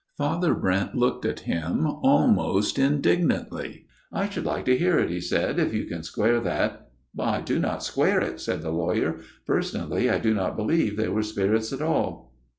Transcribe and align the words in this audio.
Father 0.17 0.55
Brent 0.55 0.95
looked 0.95 1.25
at 1.25 1.41
him 1.41 1.85
almost 1.85 2.79
indignantly." 2.79 3.85
I 4.11 4.27
should 4.29 4.45
like 4.47 4.65
to 4.65 4.75
hear 4.75 4.97
it," 4.97 5.11
he 5.11 5.21
said," 5.21 5.59
if 5.59 5.75
you 5.75 5.85
can 5.85 6.01
square 6.01 6.39
that 6.39 6.89
""I 7.35 7.41
do 7.41 7.59
not 7.59 7.83
square 7.83 8.19
it," 8.19 8.41
said 8.41 8.63
the 8.63 8.71
lawyer." 8.71 9.19
Per 9.45 9.59
sonally 9.61 10.11
I 10.11 10.17
do 10.17 10.33
not 10.33 10.57
believe 10.57 10.97
they 10.97 11.07
were 11.07 11.21
spirits 11.21 11.71
at 11.71 11.83
all." 11.83 12.33